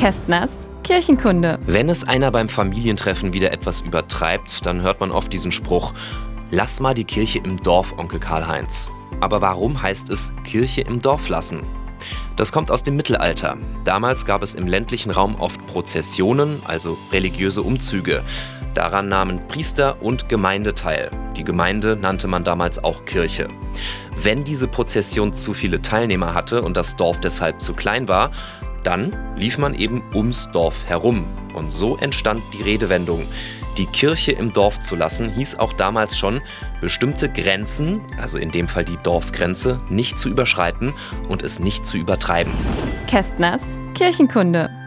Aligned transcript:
Kästners 0.00 0.66
Kirchenkunde. 0.82 1.58
Wenn 1.66 1.90
es 1.90 2.08
einer 2.08 2.30
beim 2.30 2.48
Familientreffen 2.48 3.34
wieder 3.34 3.52
etwas 3.52 3.82
übertreibt, 3.82 4.64
dann 4.64 4.80
hört 4.80 4.98
man 4.98 5.10
oft 5.10 5.30
diesen 5.30 5.52
Spruch, 5.52 5.92
lass 6.50 6.80
mal 6.80 6.94
die 6.94 7.04
Kirche 7.04 7.40
im 7.40 7.62
Dorf, 7.62 7.92
Onkel 7.98 8.18
Karl-Heinz. 8.18 8.90
Aber 9.20 9.42
warum 9.42 9.82
heißt 9.82 10.08
es 10.08 10.32
Kirche 10.42 10.80
im 10.80 11.02
Dorf 11.02 11.28
lassen? 11.28 11.64
Das 12.36 12.50
kommt 12.50 12.70
aus 12.70 12.82
dem 12.82 12.96
Mittelalter. 12.96 13.58
Damals 13.84 14.24
gab 14.24 14.42
es 14.42 14.54
im 14.54 14.66
ländlichen 14.66 15.10
Raum 15.10 15.34
oft 15.34 15.66
Prozessionen, 15.66 16.62
also 16.66 16.96
religiöse 17.12 17.60
Umzüge. 17.60 18.22
Daran 18.72 19.08
nahmen 19.08 19.46
Priester 19.48 20.00
und 20.00 20.30
Gemeinde 20.30 20.74
teil. 20.74 21.10
Die 21.36 21.44
Gemeinde 21.44 21.94
nannte 21.94 22.26
man 22.26 22.42
damals 22.42 22.82
auch 22.82 23.04
Kirche. 23.04 23.48
Wenn 24.22 24.44
diese 24.44 24.66
Prozession 24.66 25.34
zu 25.34 25.52
viele 25.52 25.82
Teilnehmer 25.82 26.32
hatte 26.32 26.62
und 26.62 26.74
das 26.74 26.96
Dorf 26.96 27.20
deshalb 27.20 27.60
zu 27.60 27.74
klein 27.74 28.08
war, 28.08 28.30
dann 28.82 29.16
lief 29.36 29.58
man 29.58 29.74
eben 29.74 30.02
ums 30.14 30.50
Dorf 30.52 30.84
herum. 30.86 31.26
Und 31.54 31.72
so 31.72 31.96
entstand 31.96 32.42
die 32.54 32.62
Redewendung. 32.62 33.26
Die 33.76 33.86
Kirche 33.86 34.32
im 34.32 34.52
Dorf 34.52 34.80
zu 34.80 34.96
lassen, 34.96 35.30
hieß 35.30 35.58
auch 35.58 35.72
damals 35.72 36.18
schon, 36.18 36.42
bestimmte 36.80 37.28
Grenzen, 37.30 38.00
also 38.20 38.36
in 38.36 38.50
dem 38.50 38.68
Fall 38.68 38.84
die 38.84 38.98
Dorfgrenze, 39.02 39.80
nicht 39.88 40.18
zu 40.18 40.28
überschreiten 40.28 40.92
und 41.28 41.42
es 41.42 41.60
nicht 41.60 41.86
zu 41.86 41.96
übertreiben. 41.96 42.52
Kästners 43.06 43.62
Kirchenkunde. 43.94 44.79